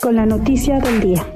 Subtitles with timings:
[0.00, 1.26] con la noticia del día.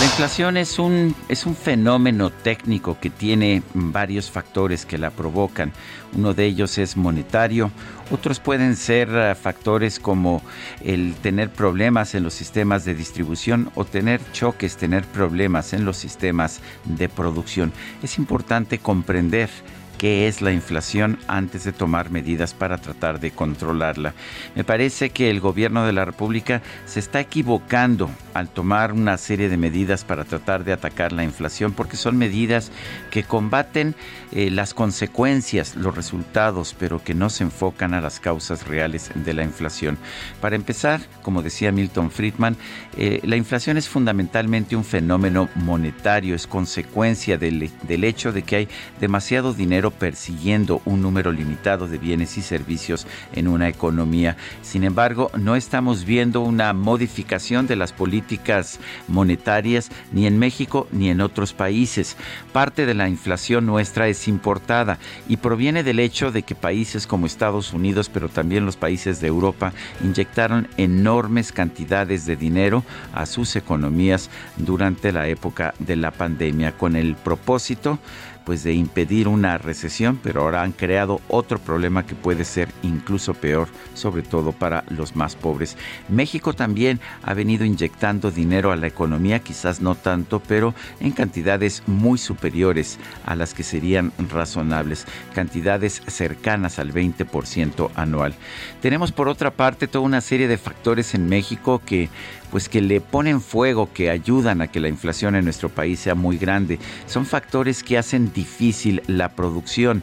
[0.00, 5.72] La inflación es un, es un fenómeno técnico que tiene varios factores que la provocan.
[6.16, 7.70] Uno de ellos es monetario,
[8.10, 10.42] otros pueden ser uh, factores como
[10.84, 15.96] el tener problemas en los sistemas de distribución o tener choques, tener problemas en los
[15.96, 17.72] sistemas de producción.
[18.02, 19.50] Es importante comprender
[19.98, 24.14] qué es la inflación antes de tomar medidas para tratar de controlarla.
[24.54, 29.48] Me parece que el gobierno de la República se está equivocando al tomar una serie
[29.48, 32.70] de medidas para tratar de atacar la inflación porque son medidas
[33.10, 33.94] que combaten
[34.32, 39.32] eh, las consecuencias, los resultados, pero que no se enfocan a las causas reales de
[39.32, 39.96] la inflación.
[40.40, 42.56] Para empezar, como decía Milton Friedman,
[42.96, 48.56] eh, la inflación es fundamentalmente un fenómeno monetario, es consecuencia del, del hecho de que
[48.56, 48.68] hay
[49.00, 54.36] demasiado dinero persiguiendo un número limitado de bienes y servicios en una economía.
[54.62, 61.10] Sin embargo, no estamos viendo una modificación de las políticas monetarias ni en México ni
[61.10, 62.16] en otros países.
[62.52, 67.26] Parte de la inflación nuestra es importada y proviene del hecho de que países como
[67.26, 69.72] Estados Unidos, pero también los países de Europa,
[70.02, 76.96] inyectaron enormes cantidades de dinero a sus economías durante la época de la pandemia con
[76.96, 77.98] el propósito
[78.44, 83.34] pues de impedir una recesión, pero ahora han creado otro problema que puede ser incluso
[83.34, 85.76] peor, sobre todo para los más pobres.
[86.08, 91.82] México también ha venido inyectando dinero a la economía, quizás no tanto, pero en cantidades
[91.86, 98.34] muy superiores a las que serían razonables, cantidades cercanas al 20% anual.
[98.80, 102.08] Tenemos por otra parte toda una serie de factores en México que
[102.54, 106.14] pues que le ponen fuego, que ayudan a que la inflación en nuestro país sea
[106.14, 106.78] muy grande.
[107.06, 110.02] Son factores que hacen difícil la producción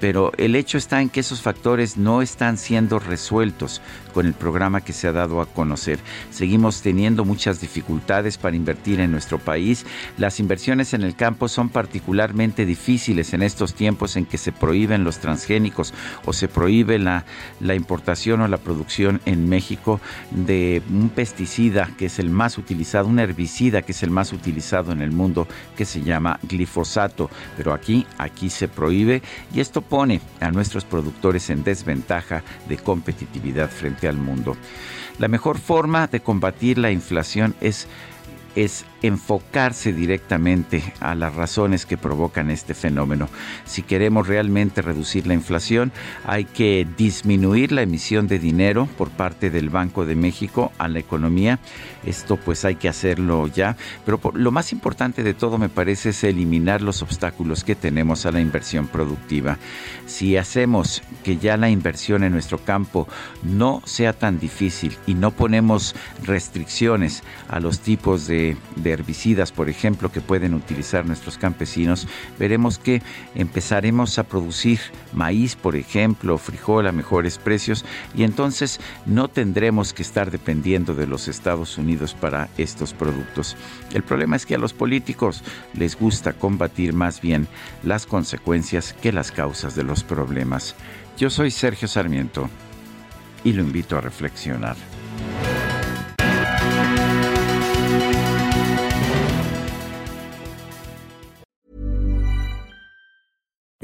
[0.00, 3.80] pero el hecho está en que esos factores no están siendo resueltos
[4.16, 5.98] con el programa que se ha dado a conocer.
[6.30, 9.84] Seguimos teniendo muchas dificultades para invertir en nuestro país.
[10.16, 15.04] Las inversiones en el campo son particularmente difíciles en estos tiempos en que se prohíben
[15.04, 15.92] los transgénicos
[16.24, 17.26] o se prohíbe la,
[17.60, 23.08] la importación o la producción en México de un pesticida que es el más utilizado,
[23.08, 25.46] un herbicida que es el más utilizado en el mundo
[25.76, 27.30] que se llama glifosato.
[27.56, 29.20] Pero aquí, aquí se prohíbe
[29.54, 34.56] y esto pone a nuestros productores en desventaja de competitividad frente al mundo.
[35.18, 37.88] La mejor forma de combatir la inflación es
[38.56, 43.28] es enfocarse directamente a las razones que provocan este fenómeno.
[43.64, 45.92] Si queremos realmente reducir la inflación,
[46.24, 50.98] hay que disminuir la emisión de dinero por parte del Banco de México a la
[50.98, 51.58] economía.
[52.04, 56.24] Esto pues hay que hacerlo ya, pero lo más importante de todo me parece es
[56.24, 59.58] eliminar los obstáculos que tenemos a la inversión productiva.
[60.06, 63.08] Si hacemos que ya la inversión en nuestro campo
[63.42, 68.56] no sea tan difícil y no ponemos restricciones a los tipos de
[68.96, 72.08] herbicidas, por ejemplo, que pueden utilizar nuestros campesinos,
[72.38, 73.02] veremos que
[73.34, 74.80] empezaremos a producir
[75.12, 81.06] maíz, por ejemplo, frijol a mejores precios y entonces no tendremos que estar dependiendo de
[81.06, 83.56] los Estados Unidos para estos productos.
[83.92, 85.42] El problema es que a los políticos
[85.74, 87.46] les gusta combatir más bien
[87.82, 90.74] las consecuencias que las causas de los problemas.
[91.16, 92.48] Yo soy Sergio Sarmiento
[93.44, 94.76] y lo invito a reflexionar.